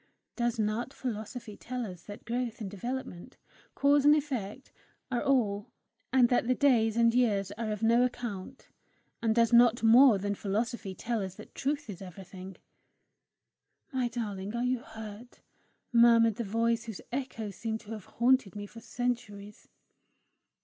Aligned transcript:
Does 0.35 0.57
not 0.57 0.95
philosophy 0.95 1.55
tell 1.55 1.85
us 1.85 2.01
that 2.05 2.25
growth 2.25 2.59
and 2.59 2.71
development, 2.71 3.37
cause 3.75 4.03
and 4.03 4.15
effect, 4.15 4.71
are 5.11 5.21
all, 5.21 5.69
and 6.11 6.27
that 6.29 6.47
the 6.47 6.55
days 6.55 6.97
and 6.97 7.13
years 7.13 7.51
are 7.51 7.71
of 7.71 7.83
no 7.83 8.03
account? 8.03 8.67
And 9.21 9.35
does 9.35 9.53
not 9.53 9.83
more 9.83 10.17
than 10.17 10.33
philosophy 10.33 10.95
tell 10.95 11.21
us 11.21 11.35
that 11.35 11.53
truth 11.53 11.87
is 11.87 12.01
everything? 12.01 12.57
"My 13.93 14.07
darling! 14.07 14.55
Are 14.55 14.63
you 14.65 14.79
hurt?" 14.79 15.41
murmured 15.93 16.37
the 16.37 16.43
voice 16.45 16.85
whose 16.85 17.01
echoes 17.11 17.55
seemed 17.55 17.81
to 17.81 17.91
have 17.91 18.05
haunted 18.05 18.55
me 18.55 18.65
for 18.65 18.79
centuries. 18.79 19.67